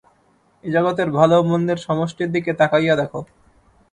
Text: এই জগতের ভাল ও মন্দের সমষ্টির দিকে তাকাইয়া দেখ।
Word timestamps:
এই 0.63 0.71
জগতের 0.71 1.09
ভাল 1.17 1.29
ও 1.37 1.39
মন্দের 1.43 1.79
সমষ্টির 1.85 2.29
দিকে 2.35 2.51
তাকাইয়া 2.59 2.95
দেখ। 3.01 3.11